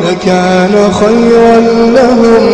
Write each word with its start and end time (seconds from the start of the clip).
لكان 0.00 0.92
خيرا 0.92 1.56
لهم. 1.98 2.44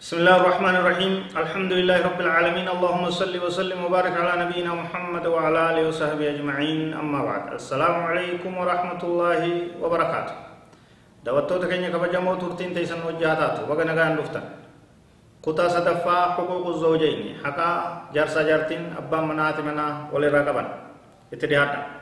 بسم 0.00 0.16
الله 0.16 0.36
الرحمن 0.36 0.76
الرحيم. 0.76 1.12
الحمد 1.36 1.72
لله 1.72 1.96
رب 2.02 2.20
العالمين. 2.20 2.66
اللهم 2.68 3.10
صل 3.10 3.34
وسلم 3.46 3.84
وبارك 3.84 4.14
على 4.16 4.32
نبينا 4.44 4.74
محمد 4.74 5.26
وعلى 5.26 5.58
آله 5.70 5.88
وصحبه 5.88 6.26
أجمعين. 6.34 6.94
أما 6.94 7.20
بعد. 7.24 7.42
السلام 7.60 7.96
عليكم 8.02 8.50
ورحمة 8.58 9.02
الله 9.02 9.42
وبركاته. 9.82 10.34
دوتوتا 11.24 11.66
كينيا 11.68 11.88
كبجمو 11.94 12.34
تورتين 12.34 12.74
تيسن 12.74 12.98
وجهاتات 13.06 13.68
وغنا 13.68 13.92
غان 15.46 15.54
دفتن 15.54 15.68
كتا 15.68 15.68
صدفا 15.68 16.18
حقوق 16.34 16.66
الزوجين 16.66 17.18
حقا 17.44 17.70
جارسا 18.14 18.42
جارتين 18.42 18.94
ابا 18.98 19.20
منات 19.20 19.60
منا 19.60 20.08
ولي 20.12 20.28
راقبا 20.28 20.62
اتدهاتا 21.32 21.98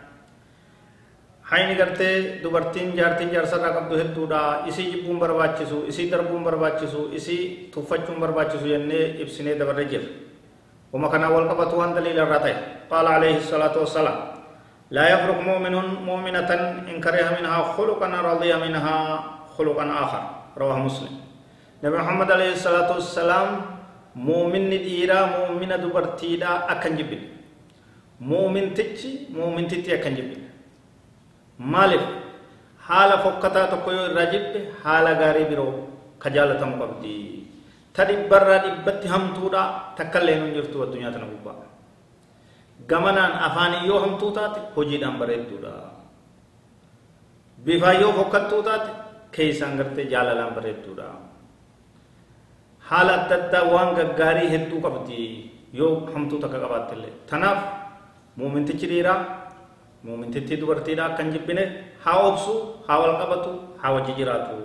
hayni 1.47 1.79
gartee 1.79 2.43
dubartiin 2.43 2.97
jaartiin 2.99 3.31
jaarsarraa 3.31 3.71
qabdu 3.75 3.99
hedduudha 3.99 4.67
isii 4.67 4.91
jibbuun 4.93 5.19
barbaachisu 5.19 5.85
isii 5.87 6.11
darbuun 6.11 6.45
barbaachisu 6.45 7.11
isii 7.13 7.71
tuffachuun 7.75 8.21
barbaachisu 8.21 8.67
jennee 8.67 9.23
ibsinee 9.23 9.59
dabarre 9.59 9.87
kanaa 11.11 11.31
wal 11.31 11.49
qabatu 11.49 11.79
waan 11.79 11.95
daliila 11.95 12.23
irraa 12.23 12.41
ta'e 12.41 12.55
qaala 12.91 13.11
alayhi 13.17 13.41
salaatu 13.41 13.79
wassalaam 13.81 14.19
laa 14.91 15.09
yafruq 15.09 15.43
mu'minun 15.43 16.03
mu'minatan 16.03 16.89
in 16.89 17.01
kariha 17.01 17.39
minhaa 17.39 17.75
khuluqan 17.75 18.11
radiya 18.11 18.59
minhaa 18.59 19.47
khuluqan 19.57 19.91
aakhar 19.91 20.23
rawaahu 20.57 20.87
muslim 20.87 21.26
nabi 21.83 21.97
muhammad 22.01 22.29
alayhi 22.37 22.57
salaatu 22.67 22.93
wassalaam 22.99 23.49
muuminni 24.29 24.79
dhiiraa 24.87 25.25
muumina 25.37 25.77
dubartiidhaa 25.85 26.57
akkan 26.75 26.97
jibbine 26.99 27.27
muumintichi 28.31 29.11
muumintitti 29.39 29.91
akkan 29.97 30.15
jibbine 30.19 30.47
maaliif 31.75 32.05
haala 32.89 33.17
fokkataa 33.25 33.67
tokko 33.73 33.91
yoo 33.97 34.07
irraa 34.11 34.27
jibbe 34.35 34.61
haala 34.85 35.13
gaarii 35.21 35.47
biroo 35.51 35.73
ka 36.23 36.29
jaalatamu 36.37 36.75
qabdi 36.83 37.15
ta 37.97 38.03
dhibbarraa 38.09 38.59
dhibbatti 38.67 39.07
hamtuudha 39.15 39.63
takkaillee 39.99 40.37
nun 40.41 40.53
jirtu 40.57 40.77
addunyaa 40.85 41.13
tana 41.15 41.27
gubbaa 41.33 41.57
gamanaan 42.91 43.35
afaan 43.49 43.75
yoo 43.89 43.99
hamtuu 44.05 44.31
taate 44.39 44.61
hojiidhaan 44.77 45.17
bareedduudha 45.21 45.73
bifaan 47.65 48.01
yoo 48.03 48.13
fokkattuu 48.19 48.63
taate 48.69 48.91
keessaan 49.37 49.77
gartee 49.81 50.07
jaalalaan 50.13 50.53
bareedduudha 50.57 51.09
haala 52.91 53.13
adda 53.19 53.35
addaa 53.43 53.65
waan 53.75 53.91
gaggaarii 53.99 54.49
hedduu 54.55 54.81
qabdi 54.87 55.19
yoo 55.81 55.93
hamtuu 56.15 56.39
takka 56.45 56.59
qabaattillee 56.65 57.13
tanaaf 57.31 57.59
muumintichi 58.39 58.87
dhiiraa 58.93 59.19
muumintittii 60.07 60.59
dubartiidha 60.63 61.03
akkan 61.11 61.29
jibbine 61.35 61.65
haa 62.05 62.19
obsu 62.29 62.53
haa 62.87 62.99
wal 63.03 63.15
qabatu 63.23 63.51
haa 63.83 63.93
wajji 63.97 64.13
jiraatu 64.19 64.57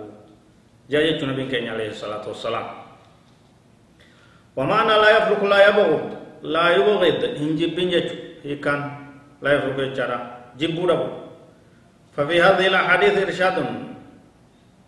jaa 0.92 1.02
jechuu 1.06 1.26
nabiin 1.30 1.48
keenya 1.52 1.72
alayhi 1.76 1.94
salaatu 2.04 2.28
wassalaam 2.34 2.66
ومعنى 4.56 4.94
لا 5.04 5.10
يفرق 5.16 5.42
لا 5.52 5.58
يبغض 5.68 6.02
لا 6.54 6.66
يبغض 6.76 7.22
إن 7.40 7.56
جبين 7.60 7.88
جتشو 7.94 8.16
هيكان 8.44 8.80
لا 9.44 9.50
يفرق 9.56 9.78
يجارا 9.88 10.18
جبو 10.60 10.82
ربو 10.90 11.08
ففي 12.16 12.36
هذه 12.46 12.66
الأحاديث 12.72 13.14
إرشاد 13.26 13.56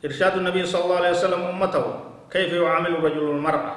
إرشاد 0.05 0.35
النبي 0.41 0.63
صلى 0.73 0.83
الله 0.85 0.97
عليه 1.01 1.13
وسلم 1.17 1.41
أمته 1.53 1.85
كيف 2.35 2.51
يعامل 2.53 2.93
الرجل 2.99 3.25
المرأة 3.37 3.73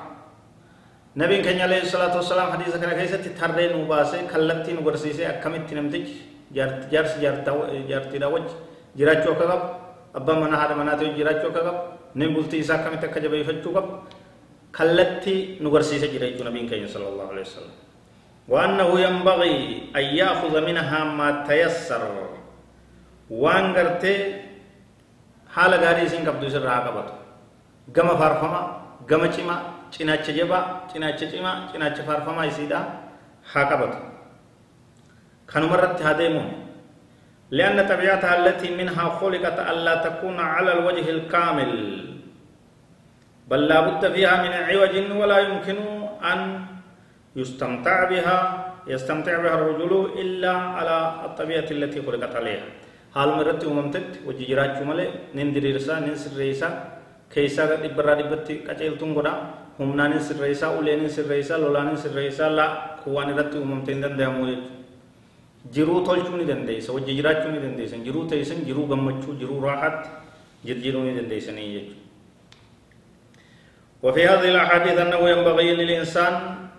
نبي 1.22 1.38
كان 1.46 1.60
عليه 1.66 1.82
الصلاة 1.88 2.14
والسلام 2.20 2.48
حديث 2.54 2.74
كان 2.82 2.92
كيسة 3.00 3.18
تتحرين 3.26 3.72
وباسي 3.82 4.20
كلتين 4.32 4.78
وغرسيسي 4.82 5.24
أكمت 5.30 5.70
نمتج 5.78 6.08
akka 6.58 6.90
qabu 9.36 9.68
abbaan 10.18 10.38
manaa 10.42 10.60
haadha 10.62 10.76
manaatii 10.82 11.12
jiraachuu 11.20 11.50
akka 11.52 11.62
qabu 11.68 11.82
namni 12.16 12.34
bultii 12.36 12.62
isaa 12.64 12.78
akkamitti 12.80 13.06
akka 13.10 13.20
jabeeffachuu 13.26 13.72
qabu 13.78 13.92
kallattii 14.78 15.40
nu 15.62 15.68
garsiisa 15.76 16.08
jira 16.14 16.26
jechuudha 16.30 16.50
nabiin 16.50 16.68
keenya 16.72 16.90
sallallahu 16.96 17.32
alaihi 17.36 17.48
wasallam 17.50 17.76
وأنه 18.48 19.00
ينبغي 19.00 19.84
أن 19.96 20.06
يأخذ 20.16 20.66
منها 20.66 21.04
ما 21.04 21.44
تيسر 21.48 22.04
وان 23.30 23.66
غرتي 23.76 24.16
حال 25.52 25.72
غاري 25.84 26.08
سين 26.10 26.24
قبضو 26.24 26.50
سر 26.50 26.64
راقبتو 27.96 27.96
غما 27.96 28.16
فارفما 28.16 28.62
غما 29.10 29.28
چما 29.28 29.56
چناچ 29.92 30.30
جبا 30.30 30.60
چناچ 30.94 31.24
چما 31.32 31.52
چناچ 31.74 31.98
فارفما 32.08 32.46
يسيدا 32.46 32.80
حاقبتو 33.54 34.00
كنمرت 35.54 36.02
هديمون 36.02 36.68
لأن 37.52 37.88
طبيعتها 37.88 38.34
التي 38.40 38.76
منها 38.76 39.06
خلقت 39.10 39.60
ألا 39.60 39.96
تكون 39.96 40.40
على 40.40 40.74
الوجه 40.74 41.10
الكامل 41.10 41.72
بل 43.48 43.62
لا 43.68 43.80
بد 43.88 44.14
فيها 44.14 44.36
من 44.44 44.54
عوج 44.54 45.12
ولا 45.22 45.38
يمكن 45.40 45.78
أن 46.32 46.66
يستمتع 47.36 48.04
بها 48.10 48.38
يستمتع 48.88 49.38
بها 49.44 49.56
الرجل 49.56 50.20
إلا 50.22 50.52
على 50.52 50.98
الطبيعة 51.26 51.68
التي 51.72 52.02
خلقت 52.02 52.36
عليها 52.36 52.66
حال 53.16 53.30
مرت 53.30 53.66
وممتد 53.66 54.28
وجيرات 54.28 54.84
جمله 54.84 55.08
نندر 55.36 55.76
رسا 55.76 56.97
ننسر 57.28 57.42
ريسا 57.42 57.64
كيسا 57.66 57.76
دبرا 57.84 58.14
دبتي 58.22 58.56
كجيل 58.68 58.98
تنغدا 58.98 59.34
هم 59.80 59.90
نانسر 59.98 60.40
ريسا 60.40 60.68
ولين 60.80 61.10
سر 61.10 61.28
ريسا 61.28 61.58
لولان 61.58 61.96
سر 61.96 62.16
ريسا 62.16 62.50
لا 62.50 62.68
كوان 63.04 63.30
رت 63.38 63.54
وممتد 63.56 64.02
دندامو 64.02 64.46
jiruu 65.68 66.00
tolchuu 66.08 66.38
ni 66.40 66.46
dandeessa 66.46 66.94
wajji 66.96 67.16
jiraachuu 67.20 67.52
ni 67.52 67.60
dandeessan 67.60 68.04
jiruu 68.04 68.24
teessan 68.32 68.64
jiruu 68.68 68.88
gammachuu 68.88 69.36
jiruu 69.36 69.60
raaxaatti 69.60 70.10
jirjiruu 70.66 71.04
ni 71.04 71.16
dandeessanii 71.20 71.74
jechuudha. 71.74 72.08
وفي 74.04 74.28
هذه 74.28 74.50
الأحاديث 74.50 74.98
أنه 75.00 75.30
ينبغي 75.30 75.74
للإنسان 75.76 76.34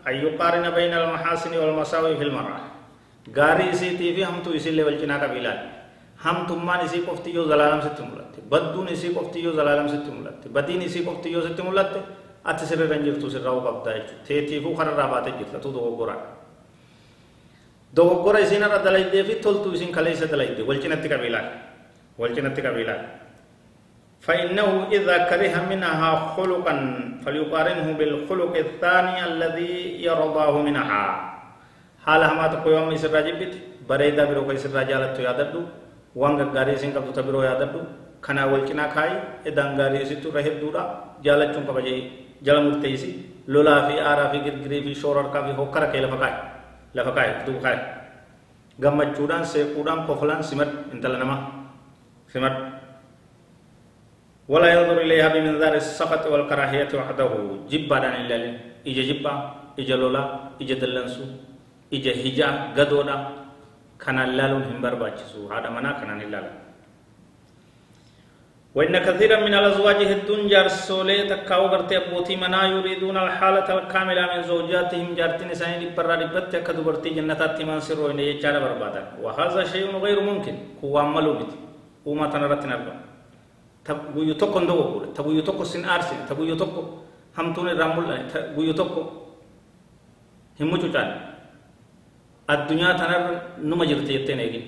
أن 0.08 0.14
يقارن 0.14 0.70
بين 0.70 0.92
المحاسن 0.94 1.56
والمساوي 1.58 2.16
في 2.16 2.22
المرأة 2.24 2.60
غاري 3.36 3.72
سيتي 3.72 4.14
في 4.14 4.24
هم 4.24 4.42
تو 4.44 4.54
يسيل 4.54 4.82
والجنا 4.82 5.18
هم 6.24 6.38
تمان 6.48 6.80
إسي 6.86 6.98
قفتي 7.06 7.30
يو 7.36 7.44
زلالم 7.50 7.80
ستمولت 7.86 8.32
بدون 8.50 8.88
إسي 8.94 9.08
قفتي 9.16 9.38
يو 9.46 9.52
زلالم 9.58 9.86
ستمولت 9.94 10.40
بدين 10.54 10.82
إسي 10.88 11.00
قفتي 11.06 11.28
يو 11.34 11.40
ستمولت 11.46 11.92
أتسر 12.50 12.80
رنجر 12.90 13.14
تسر 13.22 13.42
راو 13.46 13.58
قبضا 13.66 13.92
تيتي 14.26 14.56
فو 14.64 14.74
خرر 14.78 14.98
رابات 14.98 15.26
جرت 15.38 15.54
تو 15.62 15.70
دو 15.70 15.94
قرآن 16.00 16.20
dogoggora 17.96 18.40
isin 18.44 18.62
irra 18.66 18.84
dalaydee 18.84 19.24
fi 19.24 19.34
toltuu 19.44 19.72
isin 19.72 19.88
kaleessa 19.96 20.26
dalayde 20.32 20.62
wal 20.68 20.76
cinatti 20.82 21.08
qabiilaan 21.08 21.46
wal 22.20 22.32
cinatti 22.36 22.60
qabiilaan 22.66 23.02
فإنه 24.20 24.90
إذا 24.92 25.16
كره 25.30 25.54
منها 25.70 26.10
خلقا 26.36 26.74
فليقارنه 27.24 27.86
بالخلق 27.98 28.54
الثاني 28.56 29.16
الذي 29.24 30.02
يرضاه 30.02 30.54
منها. 30.62 31.04
حالها 32.04 32.32
ما 32.34 32.46
تقوي 32.52 32.74
يوم 32.74 32.90
يسر 32.92 33.14
راجبت 33.14 33.52
بريدا 33.88 34.24
برو 34.26 34.42
كي 34.48 34.58
سر 34.58 34.74
راجالت 34.74 35.16
ياددو 35.22 35.62
وانغ 36.20 36.40
غاري 36.56 36.74
سين 36.82 36.90
قبضو 36.96 37.10
تبرو 37.18 37.42
ياددو 37.48 37.80
كنا 38.24 38.42
والكنا 38.50 38.86
كاي 38.94 39.10
إدان 39.48 39.78
غاري 39.78 40.04
سيتو 40.10 40.28
رهب 40.36 40.54
دورا 40.62 40.82
جالت 41.24 41.50
چون 41.54 41.64
قبجي 41.68 41.96
جل 42.46 42.56
مرتيسي 42.66 43.12
لولا 43.52 43.74
في 43.86 43.94
آرا 44.10 44.24
في 44.32 44.38
گرگري 44.44 44.78
في 44.84 44.92
شورر 44.94 45.26
کا 45.32 45.40
في 45.46 45.52
ہوکر 45.58 45.84
کے 45.92 45.98
لفقائی 46.00 46.34
lafa 46.94 47.12
kaa'e 47.12 47.30
duuba 47.44 47.60
kaa'e 47.64 47.78
gammachuudhaan 48.80 49.44
seequudhaan 49.44 50.08
kofolaan 50.08 50.40
simad 50.40 50.90
intala 50.92 51.18
namaa 51.20 51.40
simad. 52.32 52.54
ولا 54.48 54.72
ينظر 54.72 55.04
إليها 55.04 55.28
بمنظار 55.28 55.76
السخط 55.76 56.24
والكراهية 56.32 56.88
وحده 56.88 57.30
جبا 57.68 57.96
دان 58.00 58.14
إلا 58.24 58.36
إجا 58.88 59.02
جبا 59.12 59.32
إجا 59.76 59.96
لولا 60.00 60.56
إجا 60.56 60.80
دلنسو 60.80 61.24
إجا 61.92 62.12
هجا 62.16 62.48
غدودا 62.72 63.16
كان 64.02 64.18
اللالون 64.26 64.62
هم 64.70 64.78
برباچسو 64.84 65.40
هذا 65.52 65.68
منا 65.74 65.92
كان 65.98 66.20
اللال 66.26 66.46
وإن 68.76 68.94
كثيرا 69.06 69.36
من 69.46 69.54
الأزواج 69.60 69.98
هدون 70.10 70.40
جارسولي 70.52 71.18
تكاو 71.30 71.62
غرتي 71.72 71.96
أبوتي 71.98 72.34
منا 72.42 72.60
يريدون 72.74 73.16
الحالة 73.26 73.68
الكاملة 73.78 74.22
من 74.32 74.40
زوجاتهم 74.50 75.08
جارتين 75.18 75.50
ساني 75.60 75.76
لبرا 75.82 76.14
لبت 76.20 76.52
كدبرتي 76.66 77.08
جنتات 77.16 77.52
تمان 77.58 77.80
سر 77.86 77.98
وإن 78.04 78.18
يجار 78.30 78.54
بربادا 78.64 79.02
وهذا 79.22 79.60
شيء 79.72 79.86
غير 80.04 80.18
ممكن 80.28 80.54
هو 80.84 80.94
عملو 81.04 81.32
بيت 81.38 81.52
وما 82.08 82.26
تنرت 82.32 82.64
نربا 82.70 82.94
تبو 83.86 84.20
يتوكو 84.30 84.58
ندو 84.62 84.78
تبو 85.16 85.30
يتوكو 85.38 85.64
سن 85.72 85.82
آرسي 85.94 86.16
تبو 86.28 86.42
يتوكو 86.50 86.82
همتوني 87.38 87.72
رامول 87.80 88.06
تبو 88.32 88.60
يتوكو 88.70 89.02
همو 90.60 90.76
چوچان 90.82 91.08
الدنيا 92.54 92.92
تنر 93.00 93.22
نما 93.70 93.84
جرتي 93.90 94.12
يتين 94.14 94.40
ايگين 94.40 94.64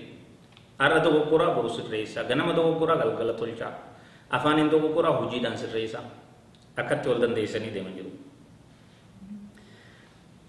أرى 0.80 1.00
دوغورا 1.04 1.46
بروسر 1.56 1.84
رئيسا 1.92 2.20
غنم 2.28 2.48
دوغورا 2.58 2.94
غلغلة 3.00 3.34
تلچا 3.40 3.68
afaanin 4.30 4.70
dogoggoraa 4.70 5.18
hojiidhaan 5.20 5.58
sirreessaa 5.58 6.04
akkatti 6.80 7.08
wal 7.08 7.18
dandeessanii 7.22 7.74
deeman 7.74 7.94
jiru. 7.98 8.10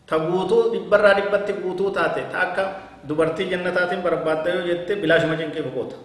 Ta 0.06 0.20
guutuu 0.20 0.70
dhibbarraa 0.74 1.14
dhibbatti 1.18 1.54
guutuu 1.64 1.90
taate 1.92 2.22
ta 2.32 2.40
akka 2.46 2.64
dubartii 3.08 3.50
jannataatiin 3.50 4.04
barbaadda 4.06 4.50
yoo 4.56 4.68
jette 4.68 4.96
bilaashuma 5.02 5.36
cinqii 5.40 5.64
boqoota. 5.66 5.96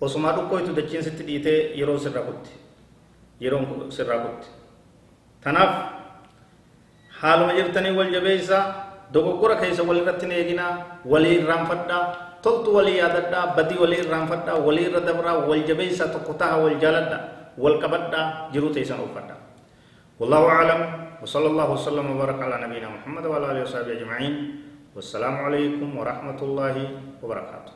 Osumaa 0.00 0.32
dhukkooytu 0.36 0.74
dachiin 0.76 1.02
sitti 1.06 1.22
dhiitee 1.28 1.78
yeroo 1.78 1.98
sirraa 1.98 2.24
kutti. 2.26 2.50
Yeroon 3.40 3.92
sirraa 3.92 4.18
kutti. 4.24 4.46
Tanaaf 5.44 5.72
haaluma 7.22 7.52
jirtanii 7.54 7.94
wal 7.98 8.10
jabeessaa 8.12 8.64
dogoggora 9.14 9.56
keessa 9.62 9.82
walirratti 9.88 10.24
hin 10.26 10.34
eeginaa 10.38 10.72
walii 11.12 11.34
irraanfadhaa 11.42 12.02
toltu 12.44 12.68
walii 12.76 12.96
yaadadhaa 13.02 13.44
badii 13.56 13.78
walii 13.82 14.00
irraanfadhaa 14.04 14.56
walii 14.66 14.86
irra 14.90 15.00
dabraa 15.08 15.36
wal 15.50 15.62
jabeessaa 15.70 16.08
tokko 16.14 16.32
taha 16.40 16.56
wal 16.64 16.76
jaaladha 16.84 17.18
wal 17.62 17.76
qabadhaa 17.84 18.26
jiruu 18.54 18.72
teessan 18.78 19.00
uffadha 19.08 19.36
والله 20.20 20.42
أعلم 20.56 20.80
وصلى 21.24 21.46
الله 21.52 21.66
وسلم 21.76 22.06
وبارك 22.12 22.38
على 22.46 22.56
نبينا 22.68 22.88
محمد 22.96 23.24
وعلى 23.30 23.44
آله 23.52 23.62
وصحبه 23.66 23.92
أجمعين 23.98 24.34
والسلام 24.96 25.34
عليكم 25.48 25.88
ورحمة 26.00 26.40
الله 26.46 26.76
وبركاته 27.24 27.72